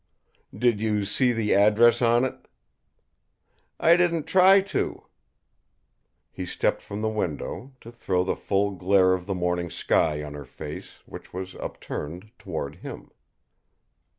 [0.51, 2.47] "Did you see the address on it?"
[3.79, 5.05] "I didn't try to."
[6.31, 10.33] He stepped from the window, to throw the full glare of the morning sky on
[10.33, 13.11] her face, which was upturned, toward him.